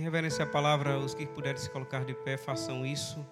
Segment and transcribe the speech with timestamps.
[0.00, 3.24] Reverência a palavra, os que puderem se colocar de pé, façam isso.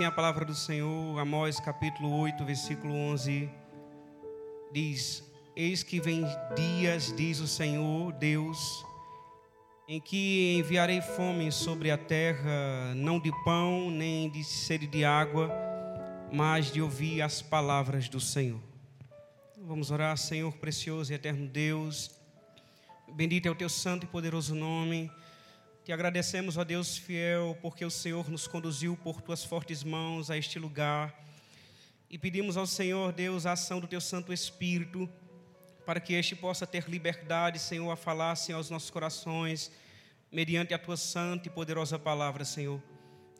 [0.00, 3.50] Assim a palavra do Senhor, Amós capítulo 8, versículo 11.
[4.72, 5.22] Diz:
[5.54, 6.24] Eis que vem
[6.56, 8.82] dias, diz o Senhor Deus,
[9.86, 15.50] em que enviarei fome sobre a terra, não de pão, nem de sede de água,
[16.32, 18.60] mas de ouvir as palavras do Senhor.
[19.58, 22.10] Vamos orar, Senhor precioso e eterno Deus.
[23.12, 25.10] Bendito é o teu santo e poderoso nome.
[25.90, 30.38] Te agradecemos, ó Deus fiel, porque o Senhor nos conduziu por tuas fortes mãos a
[30.38, 31.12] este lugar.
[32.08, 35.10] E pedimos ao Senhor, Deus, a ação do teu Santo Espírito,
[35.84, 39.72] para que este possa ter liberdade, Senhor, a falar, Senhor, aos nossos corações,
[40.30, 42.80] mediante a tua santa e poderosa palavra, Senhor.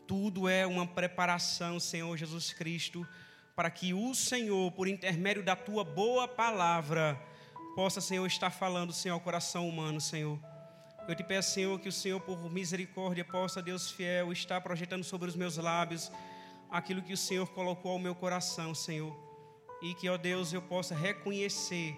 [0.04, 3.06] Tudo é uma preparação, Senhor Jesus Cristo,
[3.54, 7.16] para que o Senhor, por intermédio da tua boa palavra,
[7.76, 10.49] possa, Senhor, estar falando, Senhor, ao coração humano, Senhor.
[11.10, 15.28] Eu te peço, Senhor, que o Senhor, por misericórdia, possa, Deus fiel, estar projetando sobre
[15.28, 16.08] os meus lábios
[16.70, 19.12] aquilo que o Senhor colocou ao meu coração, Senhor.
[19.82, 21.96] E que, ó Deus, eu possa reconhecer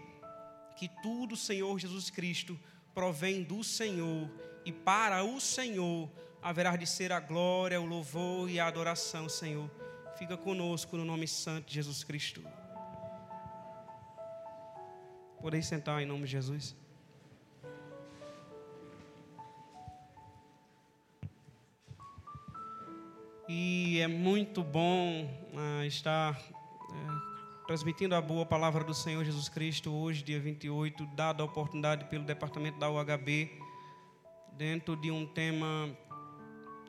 [0.79, 2.59] que tudo, Senhor Jesus Cristo,
[2.95, 4.31] provém do Senhor
[4.65, 9.71] e para o Senhor haverá de ser a glória, o louvor e a adoração, Senhor.
[10.17, 12.43] Fica conosco no nome santo de Jesus Cristo.
[15.39, 16.82] Podeis sentar em nome de Jesus.
[23.55, 29.93] E é muito bom ah, estar é, transmitindo a boa palavra do Senhor Jesus Cristo
[29.93, 33.53] hoje, dia 28, dada a oportunidade pelo departamento da UHB,
[34.55, 35.95] dentro de um tema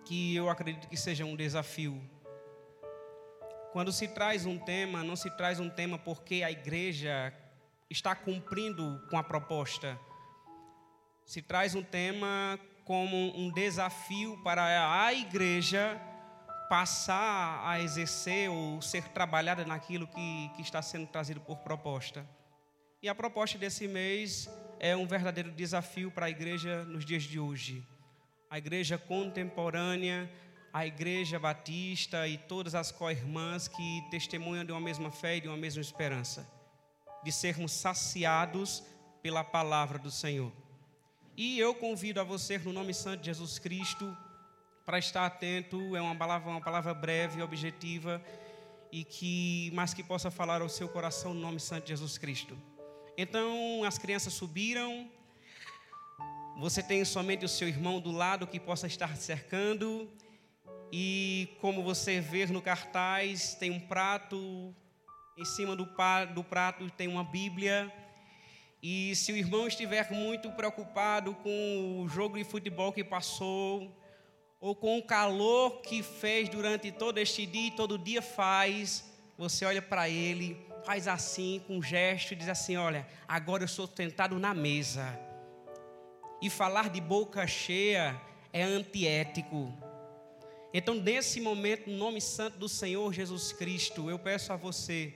[0.05, 2.01] que eu acredito que seja um desafio.
[3.73, 7.33] Quando se traz um tema, não se traz um tema porque a igreja
[7.89, 9.99] está cumprindo com a proposta.
[11.25, 15.99] Se traz um tema como um desafio para a igreja
[16.69, 22.27] passar a exercer ou ser trabalhada naquilo que, que está sendo trazido por proposta.
[23.01, 27.39] E a proposta desse mês é um verdadeiro desafio para a igreja nos dias de
[27.39, 27.85] hoje.
[28.49, 30.31] A igreja contemporânea,
[30.71, 35.47] a igreja batista e todas as co-irmãs que testemunham de uma mesma fé e de
[35.47, 36.47] uma mesma esperança,
[37.23, 38.83] de sermos saciados
[39.21, 40.51] pela palavra do Senhor.
[41.35, 44.15] E eu convido a você, no nome santo de Jesus Cristo,
[44.85, 45.95] para estar atento.
[45.95, 48.23] É uma palavra, uma palavra breve, objetiva
[48.91, 52.57] e que, mas que possa falar ao seu coração no nome santo de Jesus Cristo.
[53.17, 55.09] Então, as crianças subiram.
[56.57, 60.09] Você tem somente o seu irmão do lado que possa estar cercando.
[60.91, 64.73] E como você vê no cartaz, tem um prato.
[65.35, 65.89] Em cima do,
[66.35, 67.91] do prato tem uma Bíblia.
[68.81, 73.91] E se o irmão estiver muito preocupado com o jogo de futebol que passou,
[74.63, 79.03] ou com o calor que fez durante todo este dia e todo dia faz,
[79.37, 83.67] você olha para ele, faz assim, com um gesto e diz assim: Olha, agora eu
[83.67, 85.19] sou tentado na mesa.
[86.41, 88.17] E falar de boca cheia
[88.53, 89.69] é antiético.
[90.73, 95.13] Então, nesse momento, no nome santo do Senhor Jesus Cristo, eu peço a você,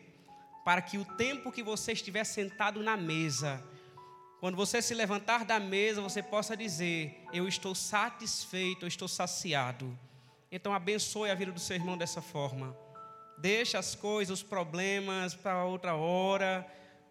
[0.66, 3.64] para que o tempo que você estiver sentado na mesa,
[4.40, 9.98] quando você se levantar da mesa, você possa dizer: Eu estou satisfeito, eu estou saciado.
[10.52, 12.76] Então, abençoe a vida do seu irmão dessa forma.
[13.38, 16.66] Deixe as coisas, os problemas para outra hora,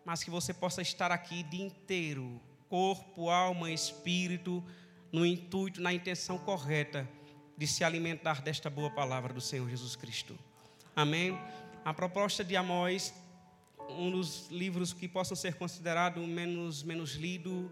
[0.05, 4.65] mas que você possa estar aqui de inteiro corpo, alma, espírito
[5.13, 7.09] no intuito, na intenção correta
[7.57, 10.39] de se alimentar desta boa palavra do Senhor Jesus Cristo.
[10.95, 11.39] Amém?
[11.85, 13.15] A proposta de Amós
[13.91, 17.71] um dos livros que possam ser considerados menos, menos lido,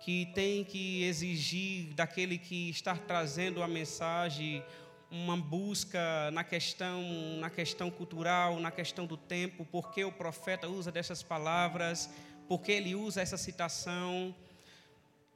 [0.00, 4.62] que tem que exigir daquele que está trazendo a mensagem
[5.10, 7.02] uma busca na questão,
[7.40, 12.10] na questão cultural, na questão do tempo, porque o profeta usa dessas palavras,
[12.46, 14.34] porque ele usa essa citação.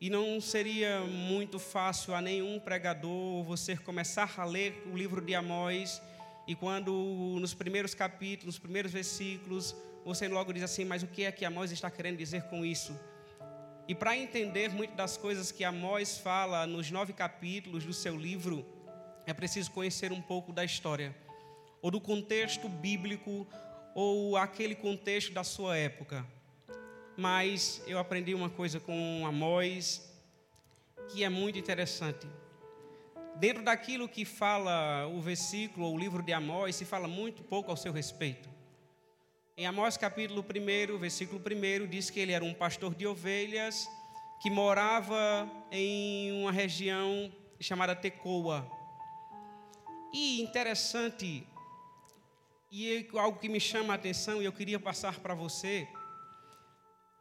[0.01, 5.35] E não seria muito fácil a nenhum pregador você começar a ler o livro de
[5.35, 6.03] Amós
[6.47, 6.93] e quando
[7.41, 11.45] nos primeiros capítulos, nos primeiros versículos, você logo diz assim: mas o que é que
[11.45, 12.99] Amós está querendo dizer com isso?
[13.89, 18.65] E para entender muitas das coisas que Amós fala nos nove capítulos do seu livro,
[19.27, 21.15] é preciso conhecer um pouco da história.
[21.81, 23.45] ou do contexto bíblico,
[23.93, 26.25] ou aquele contexto da sua época.
[27.17, 30.09] Mas eu aprendi uma coisa com Amós
[31.09, 32.27] que é muito interessante.
[33.37, 37.71] Dentro daquilo que fala o versículo ou o livro de Amós, se fala muito pouco
[37.71, 38.49] ao seu respeito.
[39.55, 43.87] Em Amós capítulo 1, versículo 1, diz que ele era um pastor de ovelhas
[44.41, 48.67] que morava em uma região chamada Tecoa.
[50.11, 51.47] E interessante,
[52.71, 55.87] e algo que me chama a atenção e eu queria passar para você,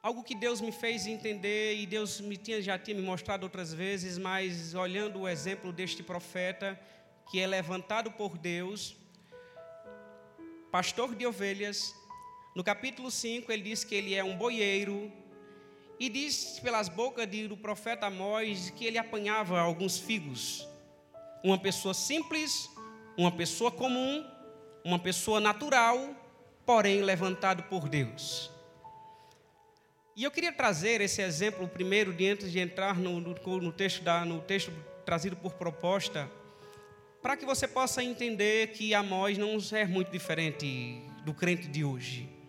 [0.01, 3.73] algo que Deus me fez entender e Deus me tinha, já tinha me mostrado outras
[3.73, 6.79] vezes, mas olhando o exemplo deste profeta,
[7.29, 8.95] que é levantado por Deus,
[10.71, 11.93] pastor de ovelhas,
[12.53, 15.11] no capítulo 5, ele diz que ele é um boieiro.
[15.97, 20.67] E diz pelas bocas do profeta Amós que ele apanhava alguns figos.
[21.43, 22.69] Uma pessoa simples,
[23.17, 24.25] uma pessoa comum,
[24.83, 26.13] uma pessoa natural,
[26.65, 28.51] porém levantado por Deus.
[30.15, 34.03] E eu queria trazer esse exemplo primeiro, de antes de entrar no, no, no, texto,
[34.03, 34.73] da, no texto
[35.05, 36.29] trazido por proposta,
[37.21, 42.40] para que você possa entender que Amós não é muito diferente do crente de hoje.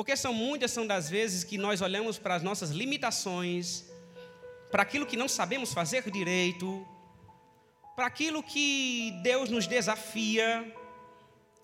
[0.00, 3.84] Porque são muitas são das vezes que nós olhamos para as nossas limitações,
[4.70, 6.88] para aquilo que não sabemos fazer direito,
[7.94, 10.74] para aquilo que Deus nos desafia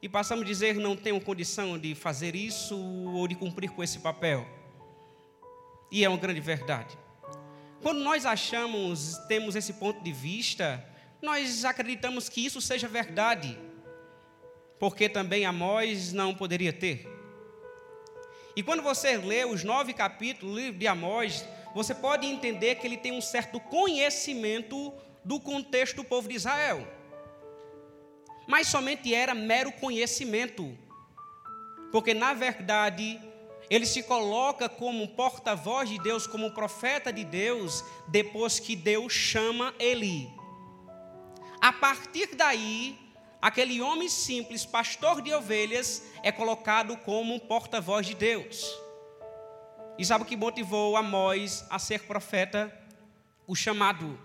[0.03, 4.01] e passamos a dizer não tenho condição de fazer isso ou de cumprir com esse
[4.01, 4.47] papel.
[5.91, 6.95] E é uma grande verdade.
[7.81, 10.87] Quando nós achamos, temos esse ponto de vista,
[11.23, 13.59] nós acreditamos que isso seja verdade,
[14.79, 17.16] porque também Amós não poderia ter.
[18.57, 21.45] E quando você lê os nove capítulos do livro de Amós,
[21.75, 26.89] você pode entender que ele tem um certo conhecimento do contexto do povo de Israel.
[28.49, 30.75] Mas somente era mero conhecimento.
[31.93, 33.21] Porque, na verdade,
[33.69, 39.75] ele se coloca como porta-voz de Deus, como profeta de Deus, depois que Deus chama
[39.79, 40.31] ele.
[41.61, 42.97] A partir daí,
[43.41, 48.67] aquele homem simples, pastor de ovelhas, é colocado como porta-voz de Deus.
[49.99, 52.73] E sabe o que motivou Amós a ser profeta?
[53.47, 54.19] O chamado.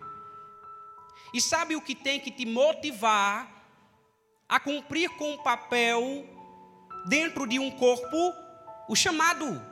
[1.34, 3.50] E sabe o que tem que te motivar
[4.50, 6.28] a cumprir com o papel
[7.08, 8.34] dentro de um corpo?
[8.90, 9.66] O chamado.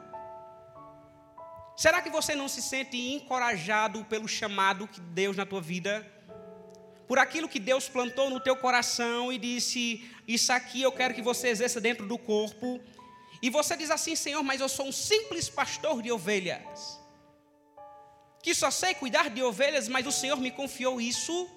[1.76, 6.06] Será que você não se sente encorajado pelo chamado que Deus na tua vida?
[7.10, 11.24] Por aquilo que Deus plantou no teu coração e disse: Isso aqui eu quero que
[11.24, 12.80] você exerça dentro do corpo.
[13.42, 17.00] E você diz assim: Senhor, mas eu sou um simples pastor de ovelhas,
[18.44, 21.50] que só sei cuidar de ovelhas, mas o Senhor me confiou isso.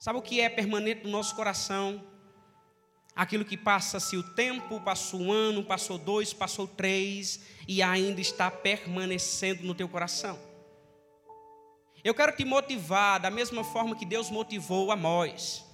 [0.00, 2.04] Sabe o que é permanente no nosso coração?
[3.14, 8.50] Aquilo que passa-se o tempo, passou um ano, passou dois, passou três, e ainda está
[8.50, 10.45] permanecendo no teu coração.
[12.06, 15.64] Eu quero te motivar da mesma forma que Deus motivou Amós.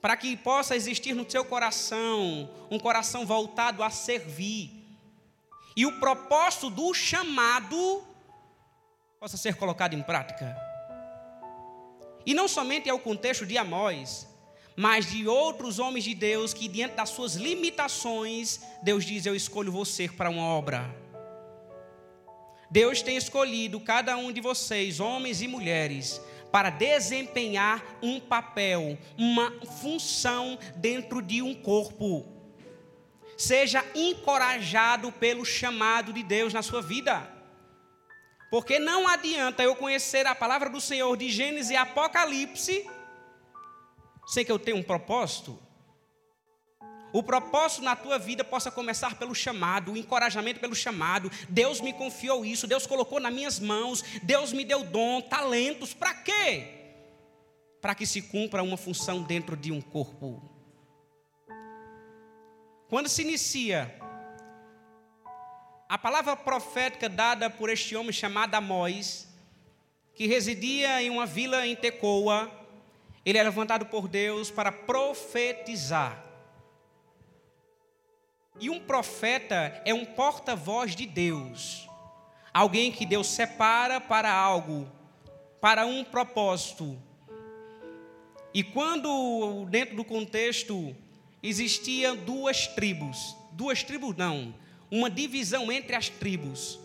[0.00, 4.70] Para que possa existir no seu coração um coração voltado a servir.
[5.74, 8.04] E o propósito do chamado
[9.18, 10.56] possa ser colocado em prática.
[12.24, 14.28] E não somente é o contexto de Amós,
[14.76, 19.72] mas de outros homens de Deus que, diante das suas limitações, Deus diz: Eu escolho
[19.72, 20.99] você para uma obra.
[22.70, 26.20] Deus tem escolhido cada um de vocês, homens e mulheres,
[26.52, 32.26] para desempenhar um papel, uma função dentro de um corpo.
[33.36, 37.28] Seja encorajado pelo chamado de Deus na sua vida.
[38.50, 42.86] Porque não adianta eu conhecer a palavra do Senhor de Gênesis e Apocalipse
[44.30, 45.58] sem que eu tenha um propósito.
[47.12, 51.30] O propósito na tua vida possa começar pelo chamado, o encorajamento pelo chamado.
[51.48, 56.14] Deus me confiou isso, Deus colocou nas minhas mãos, Deus me deu dom, talentos, para
[56.14, 56.68] quê?
[57.80, 60.42] Para que se cumpra uma função dentro de um corpo.
[62.88, 63.94] Quando se inicia
[65.88, 69.28] a palavra profética dada por este homem chamado Amós,
[70.14, 72.50] que residia em uma vila em Tecoa,
[73.24, 76.29] ele é levantado por Deus para profetizar.
[78.58, 81.88] E um profeta é um porta-voz de Deus,
[82.52, 84.90] alguém que Deus separa para algo,
[85.60, 86.98] para um propósito.
[88.52, 90.94] E quando, dentro do contexto,
[91.42, 94.54] existiam duas tribos, duas tribos não,
[94.90, 96.78] uma divisão entre as tribos.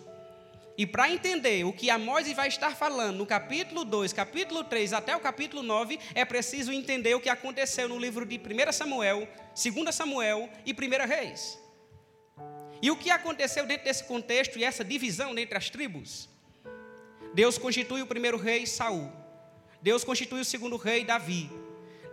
[0.78, 5.16] E para entender o que Amós vai estar falando no capítulo 2, capítulo 3 até
[5.16, 9.96] o capítulo 9, é preciso entender o que aconteceu no livro de 1 Samuel, 2
[9.96, 11.58] Samuel e 1 Reis.
[12.82, 16.30] E o que aconteceu dentro desse contexto e essa divisão entre as tribos?
[17.34, 19.12] Deus constitui o primeiro rei, Saul.
[19.82, 21.50] Deus constitui o segundo rei, Davi.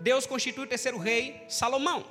[0.00, 2.04] Deus constitui o terceiro rei, Salomão.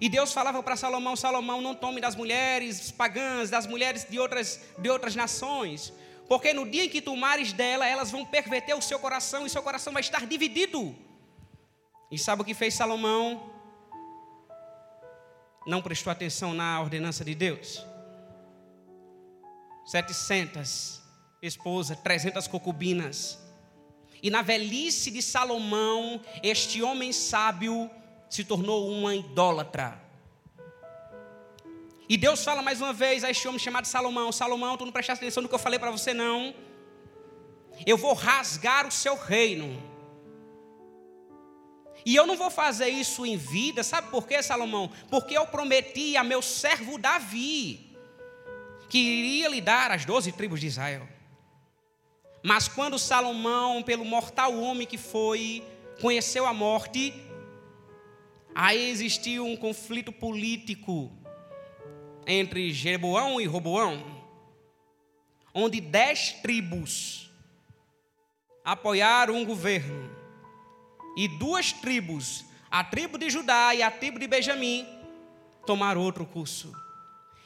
[0.00, 4.60] E Deus falava para Salomão: Salomão, não tome das mulheres pagãs, das mulheres de outras,
[4.78, 5.92] de outras nações,
[6.28, 9.62] porque no dia em que tomares dela, elas vão perverter o seu coração e seu
[9.62, 10.94] coração vai estar dividido.
[12.10, 13.50] E sabe o que fez Salomão?
[15.66, 17.84] Não prestou atenção na ordenança de Deus.
[19.86, 21.02] 700
[21.42, 23.38] esposas, 300 concubinas.
[24.22, 27.90] E na velhice de Salomão, este homem sábio
[28.34, 30.02] se tornou uma idólatra.
[32.08, 35.22] E Deus fala mais uma vez a este homem chamado Salomão: Salomão, tu não prestaste
[35.24, 36.52] atenção no que eu falei para você, não.
[37.86, 39.80] Eu vou rasgar o seu reino.
[42.04, 44.90] E eu não vou fazer isso em vida, sabe por quê, Salomão?
[45.08, 47.96] Porque eu prometi a meu servo Davi
[48.90, 51.08] que iria lhe dar as doze tribos de Israel.
[52.42, 55.64] Mas quando Salomão, pelo mortal homem que foi,
[56.00, 57.14] conheceu a morte,
[58.54, 61.10] Aí existiu um conflito político
[62.26, 64.22] entre Jeroboão e Roboão,
[65.52, 67.30] onde dez tribos
[68.64, 70.08] apoiaram um governo
[71.16, 74.86] e duas tribos, a tribo de Judá e a tribo de Benjamim,
[75.66, 76.72] tomaram outro curso.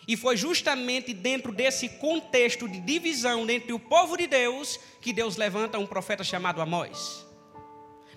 [0.07, 5.37] E foi justamente dentro desse contexto de divisão entre o povo de Deus que Deus
[5.37, 7.28] levanta um profeta chamado Amós.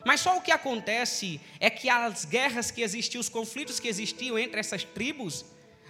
[0.06, 4.38] Mas só o que acontece é que as guerras que existiam, os conflitos que existiam
[4.38, 5.46] entre essas tribos,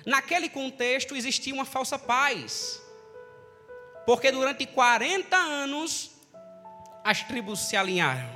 [0.06, 2.82] naquele contexto existia uma falsa paz.
[4.06, 6.12] Porque durante 40 anos
[7.04, 8.30] as tribos se alinharam.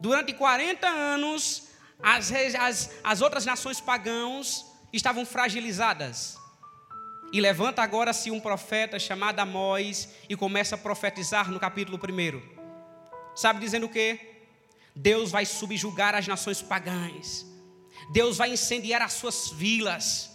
[0.00, 1.68] Durante 40 anos
[2.02, 6.36] as, as, as outras nações pagãos estavam fragilizadas.
[7.32, 12.40] E levanta agora-se um profeta chamado Amós e começa a profetizar no capítulo 1.
[13.36, 14.37] Sabe dizendo o quê?
[15.00, 17.46] Deus vai subjugar as nações pagãs.
[18.10, 20.28] Deus vai incendiar as suas vilas.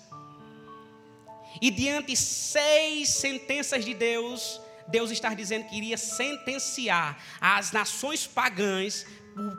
[1.61, 9.05] E diante seis sentenças de Deus, Deus está dizendo que iria sentenciar as nações pagãs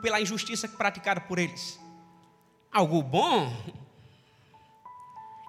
[0.01, 1.79] pela injustiça praticada por eles.
[2.71, 3.55] Algo bom?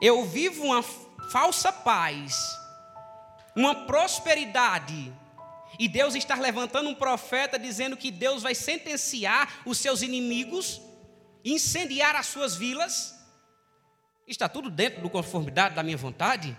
[0.02, 2.38] Eu vivo uma falsa paz,
[3.56, 5.10] uma prosperidade
[5.78, 10.80] e Deus está levantando um profeta dizendo que Deus vai sentenciar os seus inimigos,
[11.44, 13.14] incendiar as suas vilas.
[14.26, 16.56] Está tudo dentro do conformidade da minha vontade?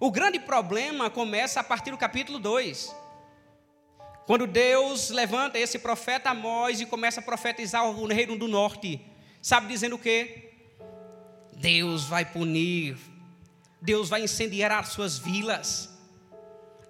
[0.00, 2.94] O grande problema começa a partir do capítulo 2.
[4.26, 9.00] Quando Deus levanta esse profeta Amós e começa a profetizar o reino do norte.
[9.42, 10.52] Sabe dizendo o quê?
[11.54, 12.96] Deus vai punir,
[13.80, 15.97] Deus vai incendiar as suas vilas.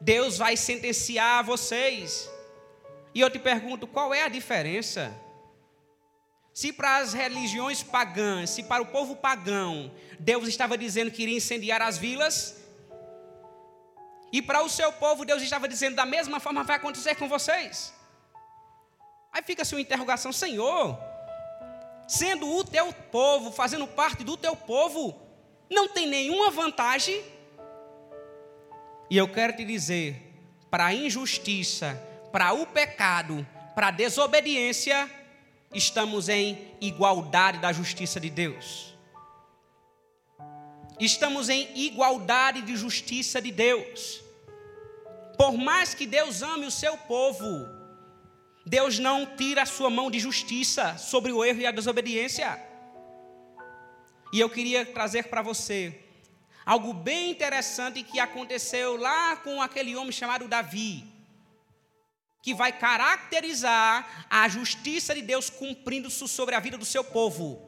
[0.00, 2.30] Deus vai sentenciar vocês.
[3.14, 5.12] E eu te pergunto, qual é a diferença?
[6.52, 11.36] Se para as religiões pagãs, se para o povo pagão, Deus estava dizendo que iria
[11.36, 12.56] incendiar as vilas,
[14.32, 17.94] e para o seu povo, Deus estava dizendo da mesma forma vai acontecer com vocês.
[19.32, 20.98] Aí fica-se uma interrogação, Senhor,
[22.06, 25.18] sendo o teu povo, fazendo parte do teu povo,
[25.70, 27.22] não tem nenhuma vantagem
[29.10, 30.16] e eu quero te dizer:
[30.70, 32.00] para a injustiça,
[32.30, 35.10] para o pecado, para a desobediência,
[35.72, 38.94] estamos em igualdade da justiça de Deus.
[41.00, 44.22] Estamos em igualdade de justiça de Deus.
[45.36, 47.46] Por mais que Deus ame o seu povo,
[48.66, 52.60] Deus não tira a sua mão de justiça sobre o erro e a desobediência.
[54.32, 56.07] E eu queria trazer para você
[56.68, 61.02] algo bem interessante que aconteceu lá com aquele homem chamado Davi,
[62.42, 67.58] que vai caracterizar a justiça de Deus cumprindo-se sobre a vida do seu povo.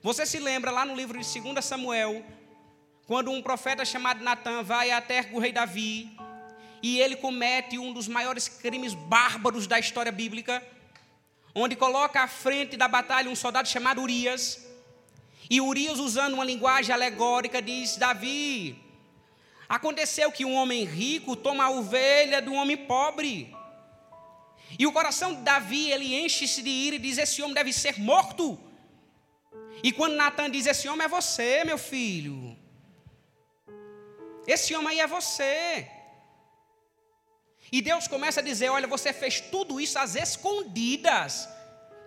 [0.00, 2.24] Você se lembra lá no livro de 2 Samuel,
[3.04, 6.16] quando um profeta chamado Natan vai até o rei Davi
[6.84, 10.64] e ele comete um dos maiores crimes bárbaros da história bíblica,
[11.52, 14.63] onde coloca à frente da batalha um soldado chamado Urias
[15.48, 18.78] e Urias, usando uma linguagem alegórica, diz: Davi,
[19.68, 23.54] aconteceu que um homem rico toma a ovelha do homem pobre.
[24.78, 27.98] E o coração de Davi, ele enche-se de ira e diz: Esse homem deve ser
[27.98, 28.58] morto.
[29.82, 32.56] E quando Natan diz: Esse homem é você, meu filho.
[34.46, 35.88] Esse homem aí é você.
[37.70, 41.48] E Deus começa a dizer: Olha, você fez tudo isso às escondidas,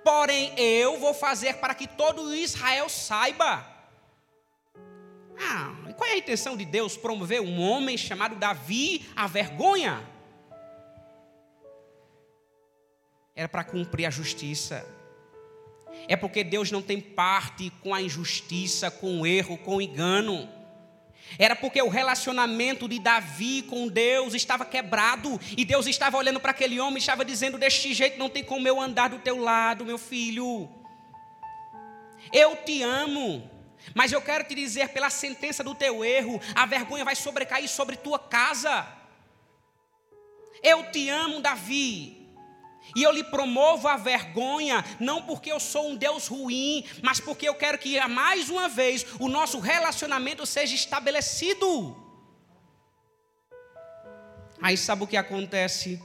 [0.08, 3.68] porém eu vou fazer para que todo Israel saiba.
[5.38, 10.02] Ah, e qual é a intenção de Deus promover um homem chamado Davi à vergonha?
[13.36, 14.88] Era para cumprir a justiça.
[16.08, 20.48] É porque Deus não tem parte com a injustiça, com o erro, com o engano.
[21.38, 26.52] Era porque o relacionamento de Davi com Deus estava quebrado e Deus estava olhando para
[26.52, 29.86] aquele homem e estava dizendo: Deste jeito não tem como eu andar do teu lado,
[29.86, 30.70] meu filho.
[32.34, 33.50] Eu te amo,
[33.94, 37.96] mas eu quero te dizer: pela sentença do teu erro, a vergonha vai sobrecair sobre
[37.98, 38.88] tua casa.
[40.64, 42.17] Eu te amo, Davi,
[42.96, 47.48] e eu lhe promovo a vergonha, não porque eu sou um Deus ruim, mas porque
[47.48, 51.96] eu quero que mais uma vez o nosso relacionamento seja estabelecido.
[54.62, 56.02] Aí sabe o que acontece?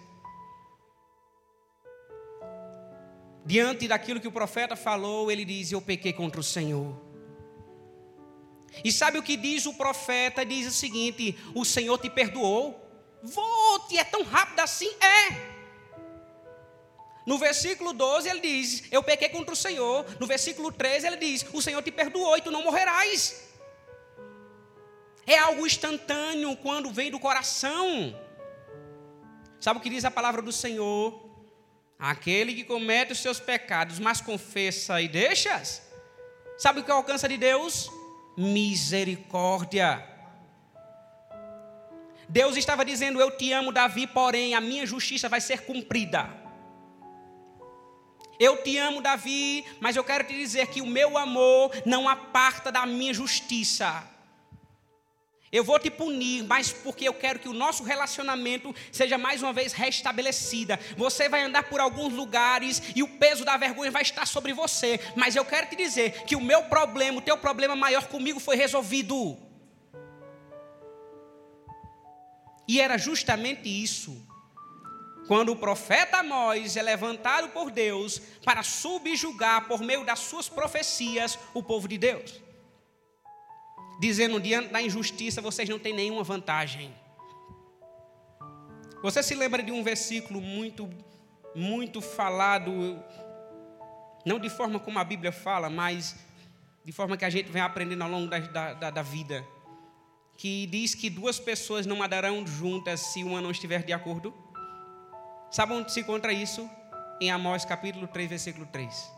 [3.45, 7.01] Diante daquilo que o profeta falou, ele diz: Eu pequei contra o Senhor.
[8.85, 10.45] E sabe o que diz o profeta?
[10.45, 12.79] Diz o seguinte: O Senhor te perdoou.
[13.23, 14.91] Volte, é tão rápido assim?
[15.01, 15.52] É.
[17.25, 20.05] No versículo 12 ele diz: Eu pequei contra o Senhor.
[20.19, 23.49] No versículo 13 ele diz: O Senhor te perdoou e tu não morrerás.
[25.27, 28.19] É algo instantâneo quando vem do coração.
[29.61, 31.31] Sabe o que diz a palavra do Senhor?
[31.97, 35.83] Aquele que comete os seus pecados, mas confessa e deixas.
[36.59, 37.89] Sabe o que alcança de Deus?
[38.37, 40.05] Misericórdia.
[42.29, 46.42] Deus estava dizendo: Eu te amo, Davi, porém a minha justiça vai ser cumprida.
[48.39, 52.73] Eu te amo, Davi, mas eu quero te dizer que o meu amor não aparta
[52.73, 54.09] da minha justiça.
[55.53, 59.53] Eu vou te punir, mas porque eu quero que o nosso relacionamento seja mais uma
[59.53, 60.81] vez restabelecida.
[60.97, 64.99] Você vai andar por alguns lugares e o peso da vergonha vai estar sobre você,
[65.15, 68.57] mas eu quero te dizer que o meu problema, o teu problema maior comigo foi
[68.57, 69.37] resolvido.
[72.67, 74.32] E era justamente isso
[75.33, 81.39] quando o profeta Amós é levantado por Deus para subjugar por meio das suas profecias
[81.55, 82.39] o povo de Deus,
[83.99, 86.95] dizendo diante da injustiça vocês não têm nenhuma vantagem.
[89.03, 90.91] Você se lembra de um versículo muito,
[91.55, 93.03] muito falado,
[94.27, 96.15] não de forma como a Bíblia fala, mas
[96.85, 99.43] de forma que a gente vem aprendendo ao longo da, da, da vida,
[100.37, 104.42] que diz que duas pessoas não andarão juntas se uma não estiver de acordo?
[105.53, 106.69] Sabe onde se encontra isso?
[107.21, 109.13] Em Amós capítulo 3, versículo 3.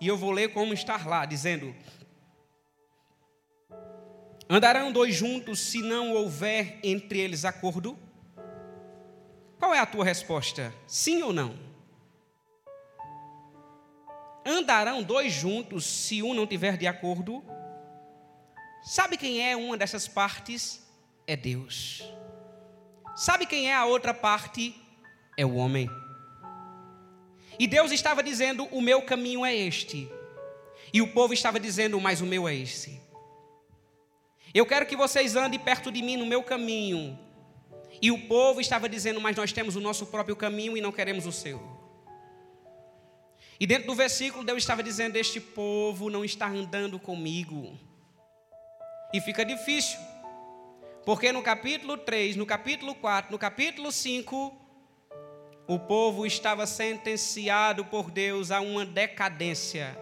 [0.00, 1.74] E eu vou ler como está lá, dizendo:
[4.48, 7.98] Andarão dois juntos se não houver entre eles acordo?
[9.58, 10.72] Qual é a tua resposta?
[10.86, 11.58] Sim ou não?
[14.46, 17.42] Andarão dois juntos se um não tiver de acordo?
[18.84, 20.88] Sabe quem é uma dessas partes?
[21.26, 22.04] É Deus.
[23.16, 24.86] Sabe quem é a outra parte?
[25.38, 25.88] É o homem.
[27.58, 30.10] E Deus estava dizendo: O meu caminho é este.
[30.92, 33.00] E o povo estava dizendo: Mas o meu é esse.
[34.52, 37.16] Eu quero que vocês andem perto de mim no meu caminho.
[38.02, 41.24] E o povo estava dizendo: Mas nós temos o nosso próprio caminho e não queremos
[41.24, 41.62] o seu.
[43.60, 47.78] E dentro do versículo, Deus estava dizendo: Este povo não está andando comigo.
[49.14, 49.98] E fica difícil,
[51.06, 54.67] porque no capítulo 3, no capítulo 4, no capítulo 5,
[55.68, 59.94] o povo estava sentenciado por Deus a uma decadência.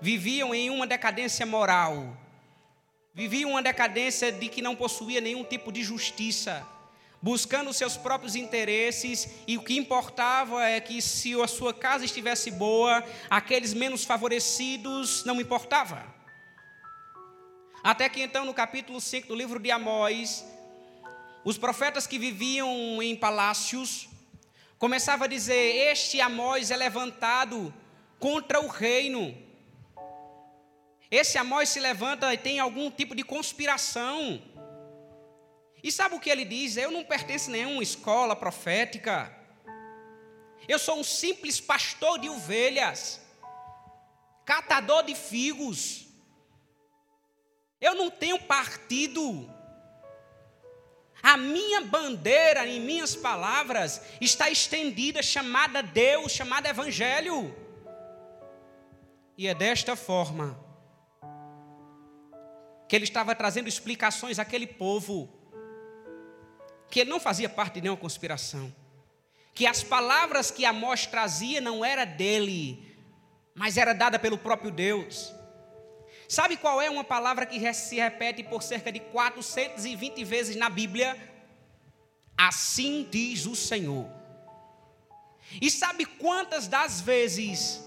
[0.00, 2.16] Viviam em uma decadência moral.
[3.12, 6.66] Viviam uma decadência de que não possuía nenhum tipo de justiça,
[7.20, 12.50] buscando seus próprios interesses, e o que importava é que se a sua casa estivesse
[12.50, 16.02] boa, aqueles menos favorecidos não importava.
[17.82, 20.46] Até que então, no capítulo 5 do livro de Amós,
[21.44, 24.08] os profetas que viviam em palácios,
[24.84, 27.72] começava a dizer: Este Amós é levantado
[28.18, 29.34] contra o reino.
[31.10, 34.42] Esse Amós se levanta e tem algum tipo de conspiração.
[35.82, 36.76] E sabe o que ele diz?
[36.76, 39.34] Eu não pertenço a nenhuma escola profética.
[40.68, 43.22] Eu sou um simples pastor de ovelhas,
[44.44, 46.06] catador de figos.
[47.80, 49.50] Eu não tenho partido.
[51.24, 57.56] A minha bandeira, em minhas palavras, está estendida, chamada Deus, chamada Evangelho.
[59.38, 60.62] E é desta forma
[62.86, 65.32] que ele estava trazendo explicações àquele povo,
[66.90, 68.70] que ele não fazia parte de nenhuma conspiração,
[69.54, 72.94] que as palavras que Amós trazia não era dele,
[73.54, 75.32] mas era dada pelo próprio Deus.
[76.28, 81.16] Sabe qual é uma palavra que se repete por cerca de 420 vezes na Bíblia?
[82.36, 84.08] Assim diz o Senhor.
[85.60, 87.84] E sabe quantas das vezes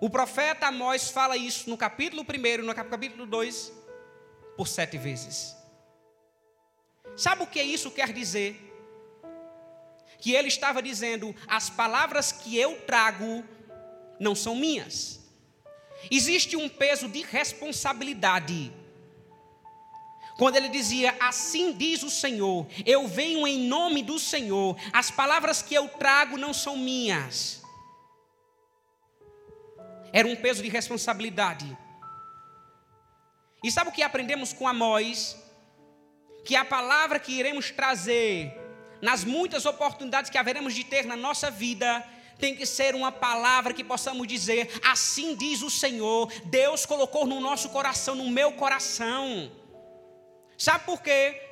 [0.00, 3.72] o profeta Amós fala isso no capítulo 1, no capítulo 2?
[4.56, 5.54] Por sete vezes.
[7.16, 8.62] Sabe o que isso quer dizer?
[10.18, 13.44] Que ele estava dizendo: as palavras que eu trago
[14.18, 15.25] não são minhas.
[16.10, 18.72] Existe um peso de responsabilidade.
[20.38, 25.62] Quando ele dizia, assim diz o Senhor, eu venho em nome do Senhor, as palavras
[25.62, 27.62] que eu trago não são minhas.
[30.12, 31.76] Era um peso de responsabilidade.
[33.64, 35.36] E sabe o que aprendemos com Amós?
[36.44, 38.54] Que a palavra que iremos trazer,
[39.00, 42.06] nas muitas oportunidades que haveremos de ter na nossa vida,
[42.38, 47.40] tem que ser uma palavra que possamos dizer: assim diz o Senhor, Deus colocou no
[47.40, 49.50] nosso coração, no meu coração.
[50.56, 51.42] Sabe por quê?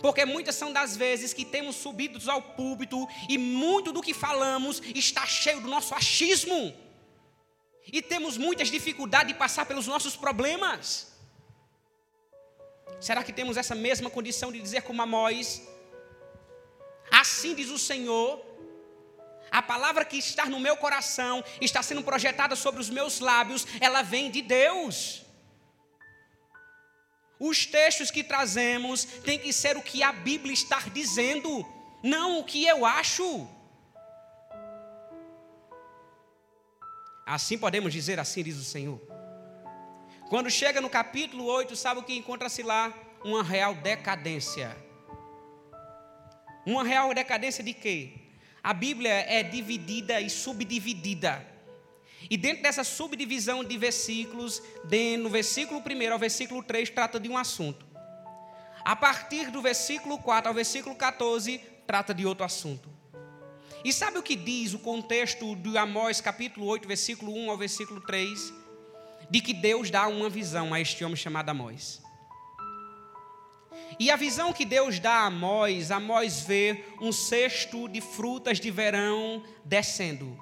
[0.00, 4.80] Porque muitas são das vezes que temos subido ao púlpito e muito do que falamos
[4.94, 6.74] está cheio do nosso achismo.
[7.92, 11.12] E temos muitas dificuldades de passar pelos nossos problemas.
[13.00, 15.62] Será que temos essa mesma condição de dizer como Amós?
[17.10, 18.40] Assim diz o Senhor,
[19.52, 24.00] a palavra que está no meu coração, está sendo projetada sobre os meus lábios, ela
[24.00, 25.22] vem de Deus.
[27.38, 31.66] Os textos que trazemos tem que ser o que a Bíblia está dizendo,
[32.02, 33.46] não o que eu acho.
[37.26, 39.00] Assim podemos dizer, assim diz o Senhor.
[40.30, 42.90] Quando chega no capítulo 8, sabe o que encontra-se lá?
[43.22, 44.74] Uma real decadência.
[46.64, 48.21] Uma real decadência de quê?
[48.62, 51.44] A Bíblia é dividida e subdividida.
[52.30, 54.62] E dentro dessa subdivisão de versículos,
[55.18, 57.84] no versículo 1 ao versículo 3, trata de um assunto.
[58.84, 62.88] A partir do versículo 4 ao versículo 14, trata de outro assunto.
[63.84, 68.00] E sabe o que diz o contexto de Amós, capítulo 8, versículo 1 ao versículo
[68.00, 68.52] 3?
[69.28, 72.00] De que Deus dá uma visão a este homem chamado Amós.
[73.98, 78.70] E a visão que Deus dá a Amós, Amós vê um cesto de frutas de
[78.70, 80.38] verão descendo,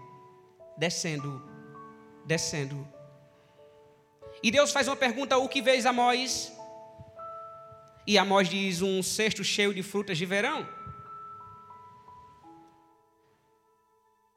[0.77, 1.43] descendo,
[2.25, 2.87] descendo.
[4.43, 6.53] E Deus faz uma pergunta: O que vês, Amós?
[8.07, 10.66] E Amós diz: Um cesto cheio de frutas de verão.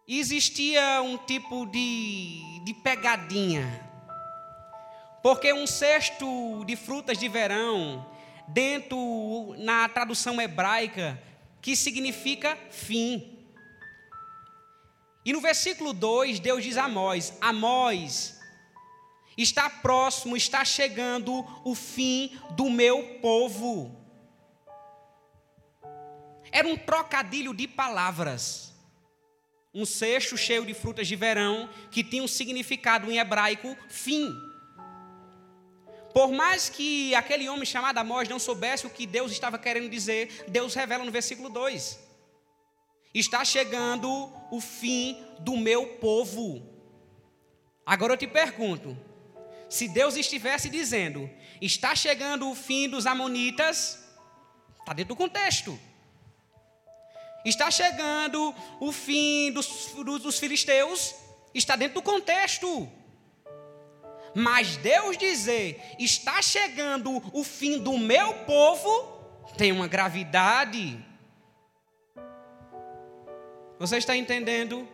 [0.07, 3.89] Existia um tipo de, de pegadinha.
[5.21, 8.05] Porque um cesto de frutas de verão
[8.47, 11.21] dentro na tradução hebraica,
[11.61, 13.45] que significa fim.
[15.25, 18.39] E no versículo 2, Deus diz a Amós: Amós,
[19.37, 24.03] está próximo, está chegando o fim do meu povo.
[26.51, 28.71] Era um trocadilho de palavras.
[29.73, 34.31] Um cesto cheio de frutas de verão, que tinha um significado em hebraico, fim.
[36.13, 40.45] Por mais que aquele homem chamado Amós não soubesse o que Deus estava querendo dizer,
[40.47, 41.99] Deus revela no versículo 2:
[43.13, 46.61] Está chegando o fim do meu povo.
[47.85, 48.95] Agora eu te pergunto:
[49.67, 51.27] se Deus estivesse dizendo,
[51.59, 53.99] está chegando o fim dos Amonitas,
[54.79, 55.79] está dentro do contexto.
[57.43, 61.15] Está chegando o fim dos, dos, dos filisteus,
[61.53, 62.89] está dentro do contexto.
[64.35, 69.13] Mas Deus dizer, está chegando o fim do meu povo,
[69.57, 71.03] tem uma gravidade.
[73.77, 74.87] Você está entendendo?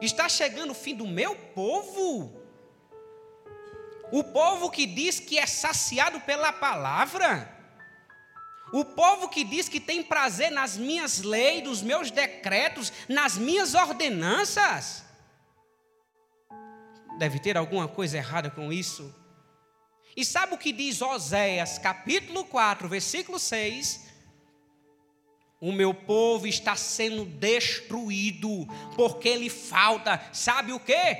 [0.00, 2.40] Está chegando o fim do meu povo.
[4.12, 7.52] O povo que diz que é saciado pela palavra.
[8.72, 13.74] O povo que diz que tem prazer nas minhas leis, nos meus decretos, nas minhas
[13.74, 15.05] ordenanças.
[17.18, 19.14] Deve ter alguma coisa errada com isso.
[20.16, 24.06] E sabe o que diz Oséias, capítulo 4, versículo 6?
[25.60, 31.16] O meu povo está sendo destruído, porque lhe falta, sabe o que?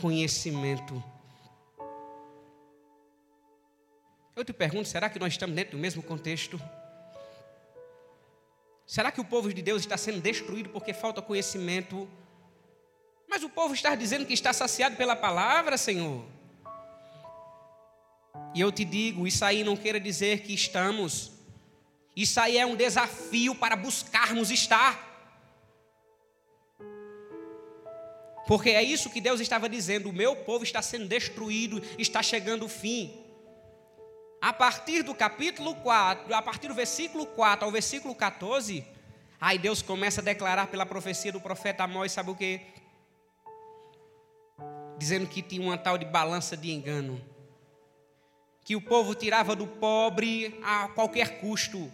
[0.00, 1.02] Conhecimento.
[4.34, 6.60] Eu te pergunto, será que nós estamos dentro do mesmo contexto?
[8.86, 12.08] Será que o povo de Deus está sendo destruído porque falta conhecimento?
[13.36, 16.24] Mas o povo está dizendo que está saciado pela palavra, Senhor.
[18.54, 21.32] E eu te digo, isso aí não queira dizer que estamos.
[22.16, 24.98] Isso aí é um desafio para buscarmos estar.
[28.46, 32.64] Porque é isso que Deus estava dizendo: o meu povo está sendo destruído, está chegando
[32.64, 33.22] o fim.
[34.40, 38.82] A partir do capítulo 4, a partir do versículo 4 ao versículo 14,
[39.38, 42.75] aí Deus começa a declarar pela profecia do profeta Amós, sabe o que?
[44.98, 47.20] Dizendo que tinha uma tal de balança de engano.
[48.64, 51.90] Que o povo tirava do pobre a qualquer custo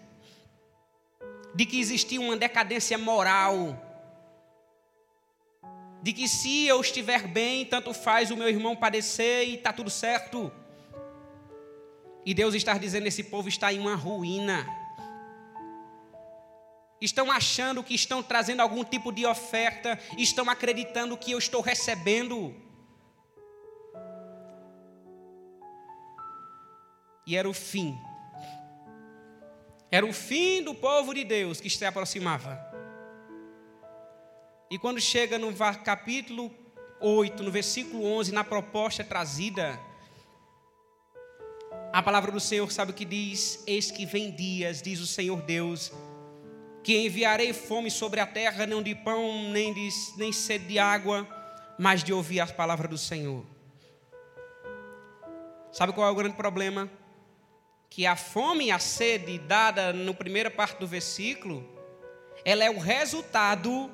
[1.55, 3.79] de que existia uma decadência moral,
[6.03, 9.91] de que se eu estiver bem, tanto faz o meu irmão padecer e está tudo
[9.91, 10.51] certo.
[12.25, 14.67] E Deus está dizendo: esse povo está em uma ruína.
[17.01, 22.55] Estão achando que estão trazendo algum tipo de oferta, estão acreditando que eu estou recebendo.
[27.27, 27.97] E era o fim
[29.93, 32.59] era o fim do povo de Deus que se aproximava.
[34.71, 35.53] E quando chega no
[35.85, 36.51] capítulo
[36.99, 39.79] 8, no versículo 11, na proposta trazida,
[41.93, 43.63] a palavra do Senhor sabe o que diz?
[43.67, 45.93] Eis que vem dias, diz o Senhor Deus,
[46.83, 51.29] que enviarei fome sobre a terra, não de pão, nem, de, nem sede de água,
[51.79, 53.45] mas de ouvir as palavras do Senhor.
[55.71, 56.89] Sabe qual é o grande problema?
[57.95, 61.63] Que a fome e a sede dada na primeira parte do versículo,
[62.43, 63.91] ela é o resultado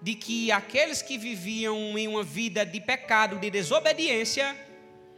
[0.00, 4.56] de que aqueles que viviam em uma vida de pecado, de desobediência,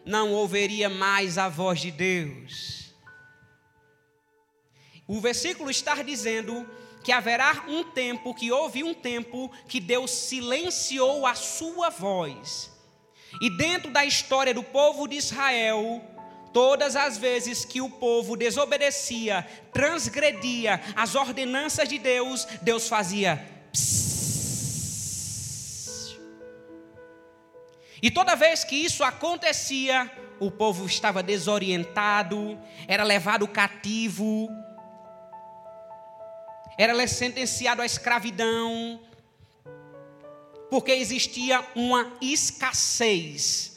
[0.04, 2.92] não ouviria mais a voz de Deus.
[5.06, 6.68] O versículo está dizendo
[7.04, 12.68] que haverá um tempo, que houve um tempo que Deus silenciou a sua voz.
[13.40, 16.02] E dentro da história do povo de Israel,
[16.54, 23.44] Todas as vezes que o povo desobedecia, transgredia as ordenanças de Deus, Deus fazia.
[23.72, 24.14] Psss.
[28.00, 34.48] E toda vez que isso acontecia, o povo estava desorientado, era levado cativo,
[36.78, 39.00] era sentenciado à escravidão,
[40.70, 43.73] porque existia uma escassez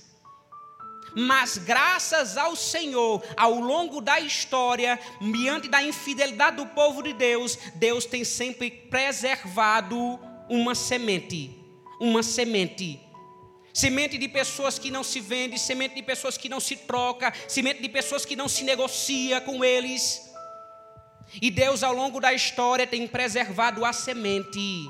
[1.19, 7.57] mas graças ao Senhor, ao longo da história, diante da infidelidade do povo de Deus,
[7.73, 11.59] Deus tem sempre preservado uma semente,
[11.99, 12.99] uma semente.
[13.73, 17.81] Semente de pessoas que não se vendem, semente de pessoas que não se troca, semente
[17.81, 20.21] de pessoas que não se negocia com eles.
[21.41, 24.87] E Deus, ao longo da história, tem preservado a semente.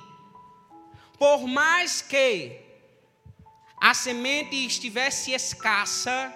[1.18, 2.67] Por mais que
[3.80, 6.34] a semente estivesse escassa,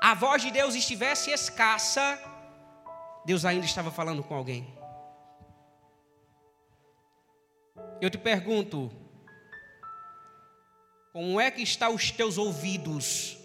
[0.00, 2.20] a voz de Deus estivesse escassa,
[3.24, 4.66] Deus ainda estava falando com alguém.
[8.00, 8.92] Eu te pergunto,
[11.12, 13.38] como é que estão os teus ouvidos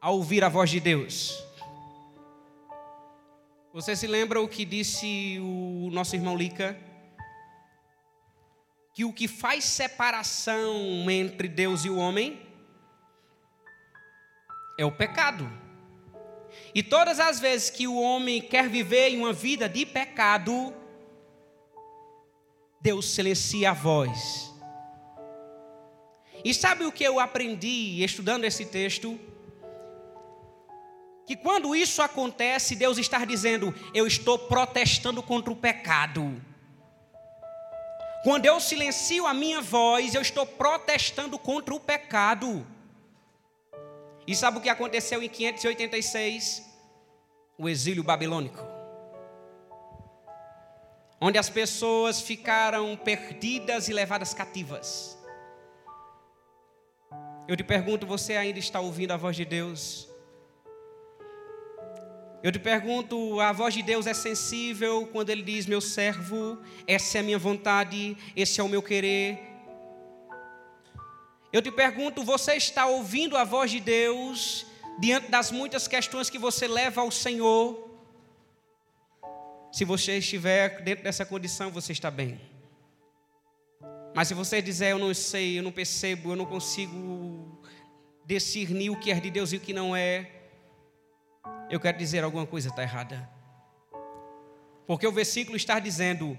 [0.00, 1.42] ao ouvir a voz de Deus?
[3.72, 6.89] Você se lembra o que disse o nosso irmão Lica?
[8.92, 12.40] Que o que faz separação entre Deus e o homem
[14.76, 15.50] é o pecado.
[16.74, 20.74] E todas as vezes que o homem quer viver em uma vida de pecado,
[22.80, 24.50] Deus silencia a voz.
[26.44, 29.18] E sabe o que eu aprendi estudando esse texto?
[31.26, 36.42] Que quando isso acontece, Deus está dizendo: Eu estou protestando contra o pecado.
[38.22, 42.66] Quando eu silencio a minha voz, eu estou protestando contra o pecado.
[44.26, 46.62] E sabe o que aconteceu em 586?
[47.56, 48.58] O exílio babilônico.
[51.18, 55.18] Onde as pessoas ficaram perdidas e levadas cativas.
[57.48, 60.09] Eu te pergunto, você ainda está ouvindo a voz de Deus?
[62.42, 67.18] Eu te pergunto, a voz de Deus é sensível quando Ele diz: Meu servo, essa
[67.18, 69.38] é a minha vontade, esse é o meu querer.
[71.52, 74.66] Eu te pergunto, você está ouvindo a voz de Deus
[74.98, 77.90] diante das muitas questões que você leva ao Senhor?
[79.70, 82.40] Se você estiver dentro dessa condição, você está bem.
[84.14, 87.60] Mas se você dizer, eu não sei, eu não percebo, eu não consigo
[88.24, 90.39] discernir o que é de Deus e o que não é,
[91.70, 93.28] eu quero dizer alguma coisa está errada.
[94.86, 96.36] Porque o versículo está dizendo: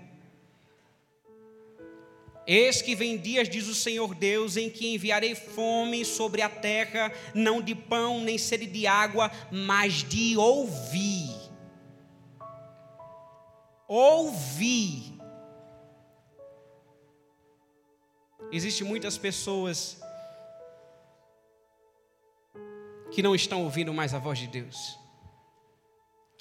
[2.45, 7.11] Eis que vem dias, diz o Senhor Deus, em que enviarei fome sobre a terra,
[7.33, 11.33] não de pão nem sede de água, mas de ouvir.
[13.87, 15.17] Ouvir.
[18.51, 20.01] Existem muitas pessoas
[23.11, 24.97] que não estão ouvindo mais a voz de Deus,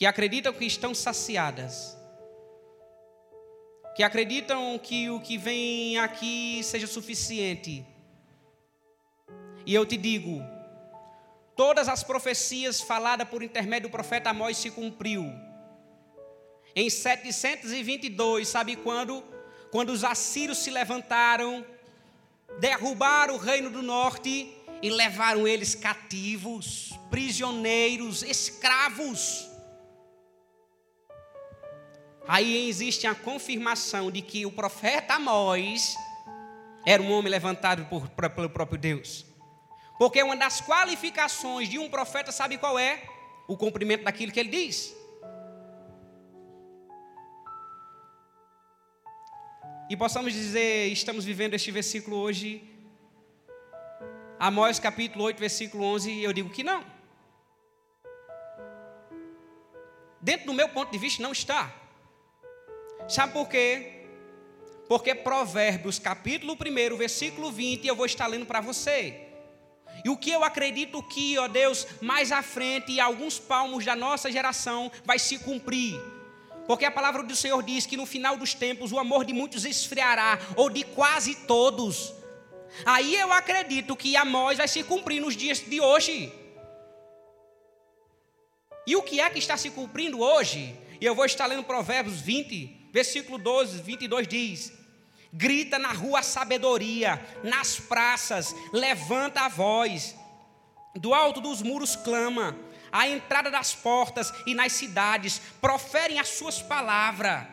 [0.01, 2.01] que acreditam que estão saciadas
[3.95, 7.85] que acreditam que o que vem aqui seja suficiente.
[9.67, 10.43] E eu te digo,
[11.55, 15.31] todas as profecias faladas por intermédio do profeta Amós se cumpriu.
[16.75, 19.23] Em 722, sabe quando?
[19.71, 21.63] Quando os assírios se levantaram,
[22.59, 29.50] derrubaram o reino do norte e levaram eles cativos, prisioneiros, escravos.
[32.33, 35.97] Aí existe a confirmação de que o profeta Amós
[36.87, 39.27] era um homem levantado por, por, pelo próprio Deus.
[39.99, 43.03] Porque uma das qualificações de um profeta, sabe qual é?
[43.49, 44.95] O cumprimento daquilo que ele diz.
[49.89, 52.63] E possamos dizer, estamos vivendo este versículo hoje,
[54.39, 56.85] Amós capítulo 8, versículo 11, eu digo que não.
[60.21, 61.80] Dentro do meu ponto de vista, não está.
[63.11, 64.05] Sabe por quê?
[64.89, 69.27] Porque Provérbios, capítulo 1, versículo 20, eu vou estar lendo para você.
[70.05, 73.97] E o que eu acredito que, ó Deus, mais à frente, e alguns palmos da
[73.97, 76.01] nossa geração, vai se cumprir.
[76.69, 79.65] Porque a palavra do Senhor diz que no final dos tempos o amor de muitos
[79.65, 82.15] esfriará, ou de quase todos.
[82.87, 86.33] Aí eu acredito que Amós vai se cumprir nos dias de hoje.
[88.87, 90.77] E o que é que está se cumprindo hoje?
[91.01, 94.73] E eu vou estar lendo Provérbios 20, Versículo 12, 22 diz:
[95.33, 100.17] Grita na rua a sabedoria, nas praças, levanta a voz,
[100.97, 102.57] do alto dos muros clama,
[102.91, 107.47] à entrada das portas e nas cidades, proferem as suas palavras.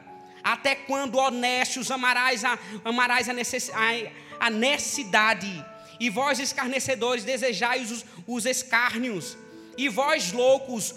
[0.43, 5.65] Até quando, honestos, amarás a, amarás a, necess, a, a necessidade,
[5.99, 9.37] e vós, escarnecedores, desejais os, os escárnios,
[9.77, 10.95] e vós, loucos,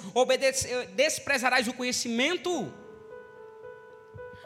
[0.94, 2.72] desprezarás o conhecimento?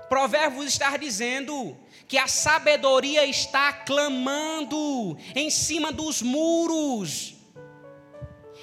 [0.09, 7.35] Provérbios está dizendo que a sabedoria está clamando em cima dos muros.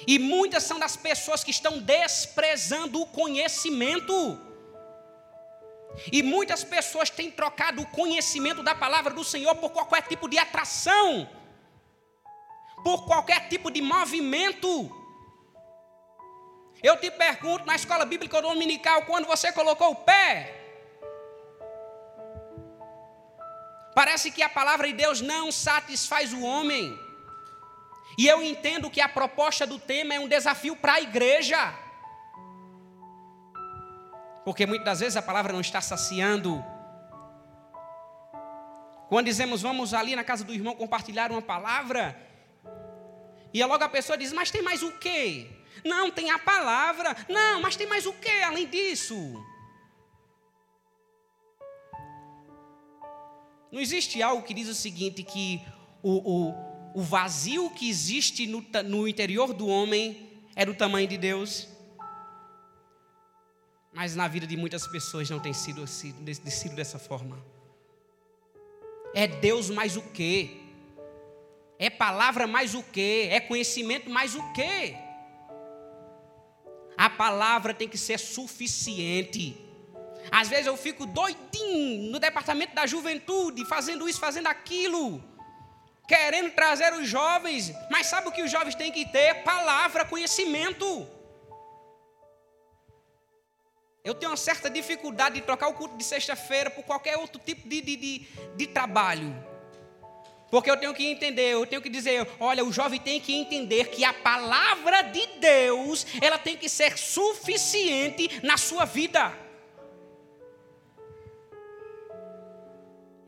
[0.06, 4.40] E muitas são das pessoas que estão desprezando o conhecimento.
[6.10, 10.38] E muitas pessoas têm trocado o conhecimento da palavra do Senhor por qualquer tipo de
[10.38, 11.28] atração,
[12.82, 14.98] por qualquer tipo de movimento.
[16.82, 20.61] Eu te pergunto na escola bíblica dominical, quando você colocou o pé,
[23.94, 26.98] Parece que a palavra de Deus não satisfaz o homem.
[28.18, 31.74] E eu entendo que a proposta do tema é um desafio para a igreja.
[34.44, 36.64] Porque muitas das vezes a palavra não está saciando.
[39.08, 42.18] Quando dizemos vamos ali na casa do irmão compartilhar uma palavra,
[43.52, 45.48] e logo a pessoa diz: Mas tem mais o quê?
[45.84, 47.14] Não, tem a palavra.
[47.28, 49.14] Não, mas tem mais o quê além disso?
[53.72, 55.62] Não existe algo que diz o seguinte: que
[56.02, 56.54] o, o,
[56.94, 61.66] o vazio que existe no, no interior do homem é do tamanho de Deus.
[63.94, 67.42] Mas na vida de muitas pessoas não tem sido, sido, sido dessa forma.
[69.14, 70.58] É Deus mais o quê?
[71.78, 73.28] É palavra mais o quê?
[73.30, 74.96] É conhecimento mais o quê?
[76.96, 79.56] A palavra tem que ser suficiente.
[80.30, 85.22] Às vezes eu fico doidinho no departamento da juventude, fazendo isso, fazendo aquilo,
[86.06, 89.42] querendo trazer os jovens, mas sabe o que os jovens têm que ter?
[89.42, 91.06] Palavra, conhecimento.
[94.04, 97.68] Eu tenho uma certa dificuldade de trocar o culto de sexta-feira por qualquer outro tipo
[97.68, 99.32] de, de, de, de trabalho.
[100.50, 103.88] Porque eu tenho que entender, eu tenho que dizer, olha, o jovem tem que entender
[103.88, 109.32] que a palavra de Deus, ela tem que ser suficiente na sua vida.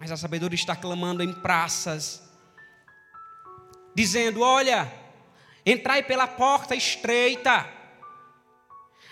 [0.05, 2.23] Mas a sabedoria está clamando em praças,
[3.95, 4.93] dizendo: Olha,
[5.65, 7.67] entrai pela porta estreita.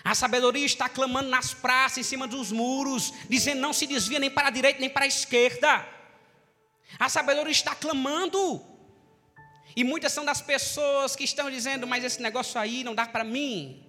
[0.03, 4.29] A sabedoria está clamando nas praças, em cima dos muros, dizendo: Não se desvia nem
[4.29, 5.83] para a direita nem para a esquerda.
[6.99, 8.63] A sabedoria está clamando.
[9.75, 13.23] E muitas são das pessoas que estão dizendo: Mas esse negócio aí não dá para
[13.23, 13.83] mim.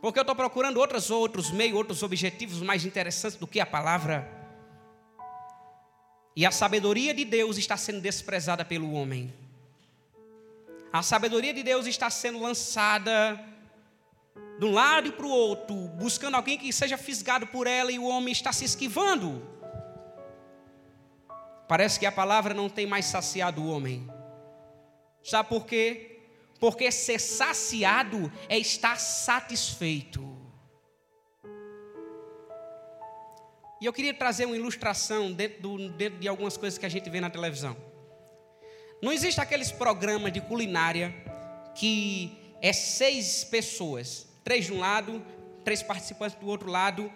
[0.00, 4.38] Porque eu estou procurando outros, outros meios, outros objetivos mais interessantes do que a palavra.
[6.34, 9.32] E a sabedoria de Deus está sendo desprezada pelo homem.
[10.92, 13.38] A sabedoria de Deus está sendo lançada
[14.58, 17.98] de um lado e para o outro, buscando alguém que seja fisgado por ela e
[17.98, 19.42] o homem está se esquivando.
[21.68, 24.10] Parece que a palavra não tem mais saciado o homem.
[25.22, 26.18] Sabe por quê?
[26.58, 30.39] Porque ser saciado é estar satisfeito.
[33.80, 37.08] E eu queria trazer uma ilustração dentro, do, dentro de algumas coisas que a gente
[37.08, 37.74] vê na televisão.
[39.00, 41.14] Não existe aqueles programas de culinária
[41.74, 45.24] que é seis pessoas, três de um lado,
[45.64, 47.10] três participantes do outro lado,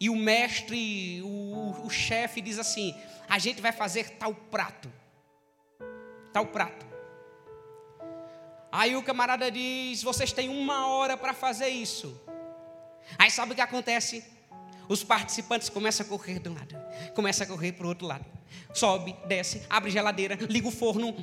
[0.00, 2.92] e o mestre, o, o chefe diz assim:
[3.28, 4.92] a gente vai fazer tal prato,
[6.32, 6.84] tal prato.
[8.72, 12.20] Aí o camarada diz: vocês têm uma hora para fazer isso.
[13.16, 14.24] Aí sabe o que acontece?
[14.90, 16.76] Os participantes começam a correr de um lado,
[17.14, 18.26] começam a correr para o outro lado.
[18.74, 21.14] Sobe, desce, abre geladeira, liga o forno.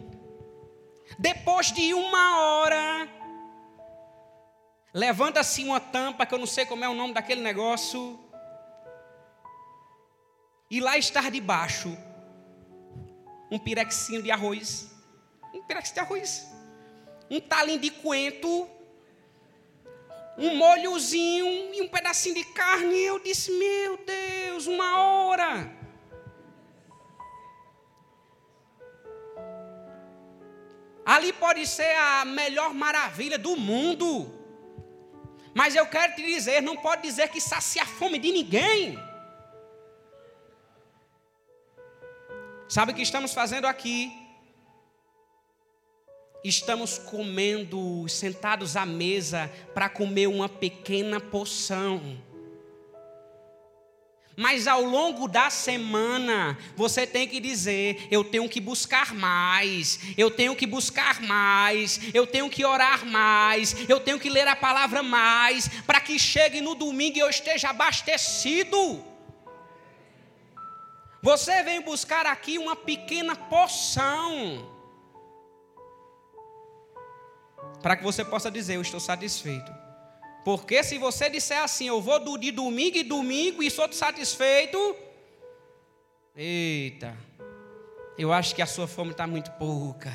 [1.20, 3.10] Depois de uma hora,
[4.94, 8.18] levanta-se uma tampa, que eu não sei como é o nome daquele negócio.
[10.72, 11.90] E lá está debaixo
[13.52, 14.96] um pirexinho de arroz.
[15.54, 16.48] Um pirex de arroz.
[17.30, 18.77] Um talinho de coentro
[20.38, 22.96] um molhozinho e um pedacinho de carne.
[22.96, 25.76] E eu disse: Meu Deus, uma hora.
[31.06, 34.10] Ali pode ser a melhor maravilha do mundo.
[35.56, 39.00] Mas eu quero te dizer: não pode dizer que sacia a fome de ninguém.
[42.68, 44.27] Sabe o que estamos fazendo aqui?
[46.44, 52.18] Estamos comendo, sentados à mesa para comer uma pequena porção.
[54.40, 60.30] Mas ao longo da semana, você tem que dizer: eu tenho que buscar mais, eu
[60.30, 65.02] tenho que buscar mais, eu tenho que orar mais, eu tenho que ler a palavra
[65.02, 69.04] mais, para que chegue no domingo e eu esteja abastecido.
[71.24, 74.77] Você vem buscar aqui uma pequena porção
[77.82, 79.72] para que você possa dizer: Eu estou satisfeito.
[80.44, 84.96] Porque se você disser assim, eu vou de domingo e domingo e sou satisfeito,
[86.34, 87.18] eita,
[88.18, 90.10] eu acho que a sua fome está muito pouca.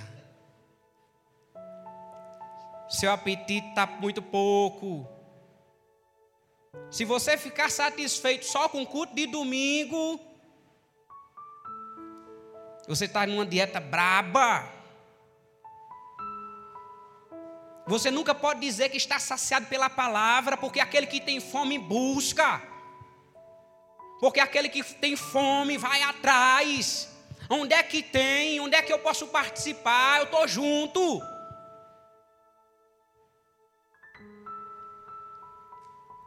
[2.88, 5.06] Seu apetite está muito pouco.
[6.90, 10.18] Se você ficar satisfeito só com o culto de domingo,
[12.88, 14.81] você está numa dieta braba.
[17.86, 22.62] Você nunca pode dizer que está saciado pela palavra, porque aquele que tem fome busca.
[24.20, 27.08] Porque aquele que tem fome vai atrás.
[27.50, 28.60] Onde é que tem?
[28.60, 30.18] Onde é que eu posso participar?
[30.18, 31.20] Eu estou junto.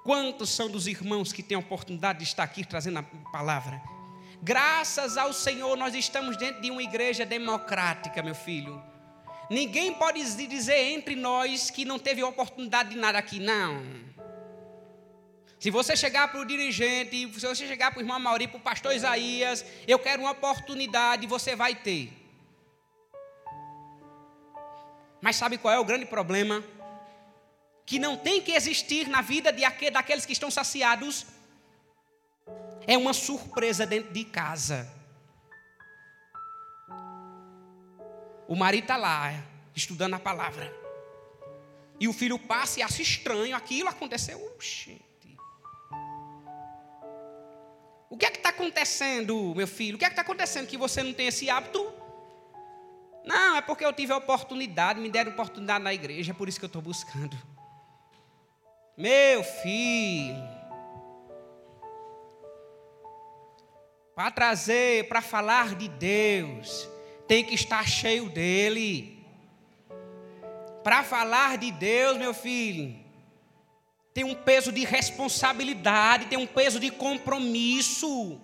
[0.04, 3.82] Quantos são dos irmãos que têm a oportunidade de estar aqui trazendo a palavra?
[4.44, 8.84] Graças ao Senhor, nós estamos dentro de uma igreja democrática, meu filho
[9.50, 14.06] Ninguém pode dizer entre nós que não teve oportunidade de nada aqui, não.
[15.60, 18.62] Se você chegar para o dirigente, se você chegar para o irmão Mauri, para o
[18.62, 22.12] pastor Isaías, eu quero uma oportunidade, você vai ter.
[25.22, 26.64] Mas sabe qual é o grande problema?
[27.86, 31.26] Que não tem que existir na vida de aqu daqueles que estão saciados.
[32.86, 34.95] É uma surpresa dentro de casa.
[38.48, 39.44] O marido está lá,
[39.76, 40.72] estudando a palavra.
[42.00, 44.44] E o filho passa e acha estranho aquilo aconteceu.
[44.54, 45.06] Oxente.
[48.10, 49.96] O que é que está acontecendo, meu filho?
[49.96, 51.92] O que é que está acontecendo que você não tem esse hábito?
[53.26, 56.60] Não, é porque eu tive a oportunidade, me deram oportunidade na igreja, é por isso
[56.60, 57.36] que eu estou buscando.
[58.96, 60.42] Meu filho,
[64.16, 66.88] para trazer, para falar de Deus,
[67.28, 69.24] tem que estar cheio dele.
[70.84, 72.96] Para falar de Deus, meu filho,
[74.14, 78.40] tem um peso de responsabilidade, tem um peso de compromisso.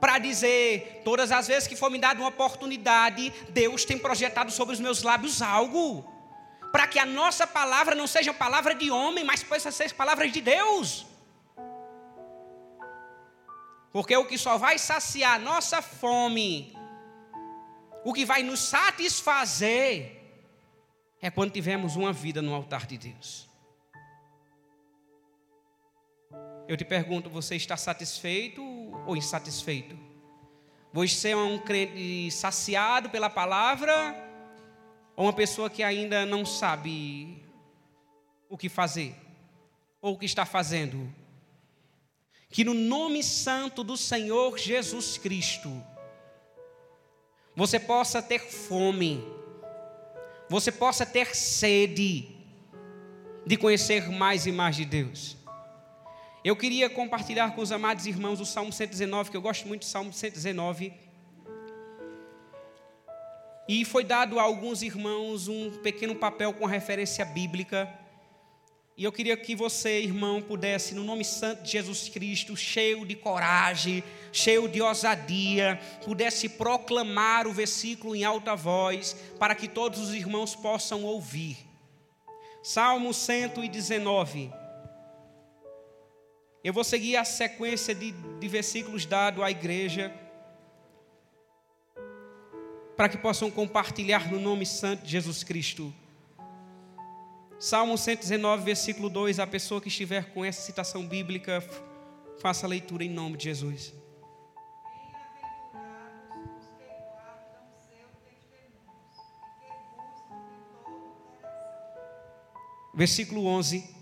[0.00, 4.74] Para dizer, todas as vezes que for me dada uma oportunidade, Deus tem projetado sobre
[4.74, 6.08] os meus lábios algo.
[6.72, 10.40] Para que a nossa palavra não seja palavra de homem, mas possa ser palavras de
[10.40, 11.04] Deus.
[13.92, 16.79] Porque o que só vai saciar nossa fome
[18.04, 20.20] o que vai nos satisfazer
[21.20, 23.48] é quando tivermos uma vida no altar de Deus.
[26.66, 28.62] Eu te pergunto, você está satisfeito
[29.06, 29.98] ou insatisfeito?
[30.92, 34.14] Você é um crente saciado pela palavra
[35.16, 37.44] ou uma pessoa que ainda não sabe
[38.48, 39.14] o que fazer
[40.00, 41.12] ou o que está fazendo?
[42.48, 45.70] Que no nome santo do Senhor Jesus Cristo,
[47.54, 49.24] você possa ter fome,
[50.48, 52.28] você possa ter sede
[53.46, 55.36] de conhecer mais e mais de Deus.
[56.42, 59.86] Eu queria compartilhar com os amados irmãos o Salmo 119, que eu gosto muito do
[59.86, 60.92] Salmo 119.
[63.68, 67.88] E foi dado a alguns irmãos um pequeno papel com referência bíblica.
[69.00, 73.16] E eu queria que você, irmão, pudesse, no nome santo de Jesus Cristo, cheio de
[73.16, 80.14] coragem, cheio de ousadia, pudesse proclamar o versículo em alta voz, para que todos os
[80.14, 81.56] irmãos possam ouvir.
[82.62, 84.52] Salmo 119.
[86.62, 90.14] Eu vou seguir a sequência de, de versículos dado à igreja,
[92.98, 95.90] para que possam compartilhar no nome santo de Jesus Cristo.
[97.60, 101.62] Salmo 119, versículo 2: a pessoa que estiver com essa citação bíblica,
[102.40, 103.92] faça a leitura em nome de Jesus.
[112.94, 113.94] Versículo 11.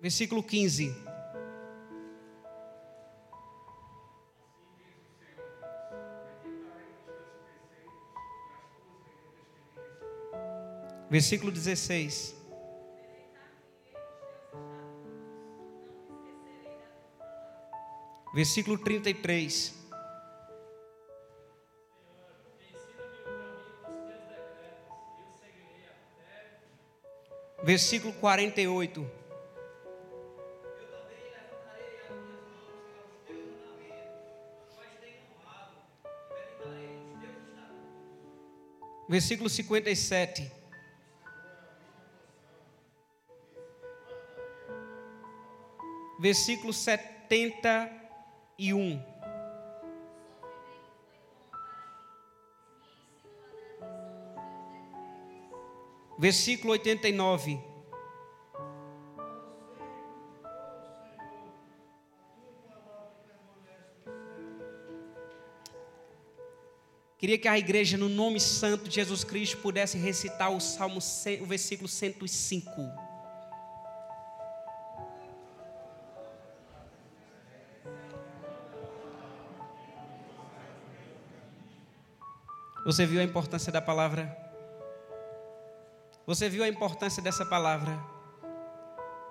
[0.00, 1.15] Versículo 15.
[11.16, 12.36] Versículo 16.
[18.34, 19.74] Versículo 33.
[27.64, 29.10] Versículo 48.
[39.08, 40.55] versículo 57.
[46.18, 49.04] Versículo 71.
[56.18, 57.60] Versículo 89.
[67.18, 71.00] Queria que a igreja, no nome santo de Jesus Cristo, pudesse recitar o Salmo,
[71.40, 73.05] o versículo 105.
[82.86, 84.38] Você viu a importância da palavra?
[86.24, 87.98] Você viu a importância dessa palavra?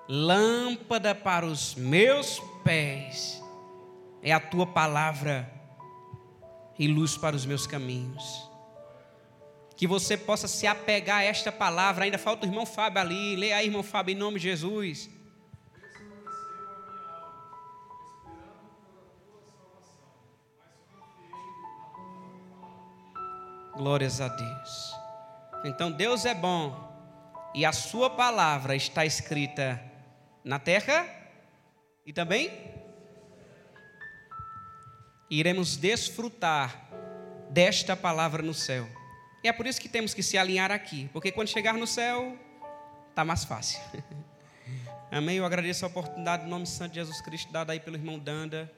[0.10, 3.41] Lâmpada para os meus pés
[4.22, 5.49] é a tua palavra
[6.78, 8.51] e luz para os meus caminhos.
[9.78, 12.03] Que você possa se apegar a esta palavra.
[12.03, 13.38] Ainda falta o irmão Fábio ali.
[13.38, 15.10] Leia aí, irmão Fábio, em nome de Jesus.
[23.76, 24.95] Glórias a Deus.
[25.65, 26.93] Então Deus é bom
[27.53, 29.82] e a sua palavra está escrita
[30.43, 31.05] na terra
[32.05, 32.51] e também
[35.30, 36.89] iremos desfrutar
[37.49, 38.88] desta palavra no céu.
[39.43, 42.38] E é por isso que temos que se alinhar aqui, porque quando chegar no céu,
[43.09, 43.80] está mais fácil.
[45.11, 45.38] Amém.
[45.38, 48.71] Eu agradeço a oportunidade, no nome santo de Jesus Cristo, dada aí pelo irmão Danda.